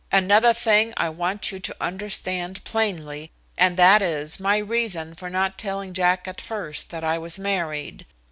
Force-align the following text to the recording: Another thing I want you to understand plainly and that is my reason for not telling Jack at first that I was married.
Another 0.11 0.51
thing 0.51 0.95
I 0.97 1.09
want 1.09 1.51
you 1.51 1.59
to 1.59 1.75
understand 1.79 2.63
plainly 2.63 3.29
and 3.55 3.77
that 3.77 4.01
is 4.01 4.39
my 4.39 4.57
reason 4.57 5.13
for 5.13 5.29
not 5.29 5.59
telling 5.59 5.93
Jack 5.93 6.27
at 6.27 6.41
first 6.41 6.89
that 6.89 7.03
I 7.03 7.19
was 7.19 7.37
married. 7.37 8.07